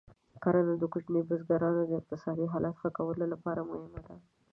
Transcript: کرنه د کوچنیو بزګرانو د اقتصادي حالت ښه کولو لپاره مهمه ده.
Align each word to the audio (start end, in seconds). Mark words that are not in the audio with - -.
کرنه 0.43 0.73
د 0.79 0.83
کوچنیو 0.93 1.27
بزګرانو 1.29 1.81
د 1.85 1.91
اقتصادي 1.99 2.45
حالت 2.53 2.75
ښه 2.81 2.89
کولو 2.97 3.25
لپاره 3.33 3.61
مهمه 3.69 4.01
ده. 4.07 4.15